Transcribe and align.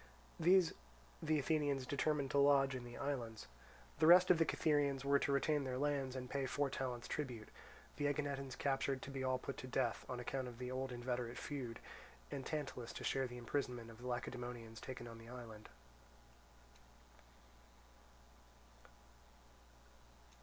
These 0.39 0.73
the 1.21 1.37
Athenians 1.37 1.85
determined 1.85 2.31
to 2.31 2.39
lodge 2.39 2.73
in 2.73 2.83
the 2.85 2.97
islands: 2.97 3.45
the 3.99 4.07
rest 4.07 4.31
of 4.31 4.39
the 4.39 4.45
Cytherians 4.47 5.05
were 5.05 5.19
to 5.19 5.31
retain 5.31 5.63
their 5.63 5.77
lands 5.77 6.15
and 6.15 6.27
pay 6.27 6.47
four 6.47 6.71
talents 6.71 7.07
tribute; 7.07 7.49
the 7.97 8.07
Aeginetans 8.07 8.55
captured 8.57 9.03
to 9.03 9.11
be 9.11 9.23
all 9.23 9.37
put 9.37 9.57
to 9.57 9.67
death, 9.67 10.03
on 10.09 10.19
account 10.19 10.47
of 10.47 10.57
the 10.57 10.71
old 10.71 10.91
inveterate 10.91 11.37
feud; 11.37 11.79
and 12.31 12.43
Tantalus 12.47 12.93
to 12.93 13.03
share 13.03 13.27
the 13.27 13.37
imprisonment 13.37 13.91
of 13.91 13.99
the 14.01 14.07
Lacedaemonians 14.07 14.81
taken 14.81 15.07
on 15.07 15.19
the 15.19 15.29
island. 15.29 15.69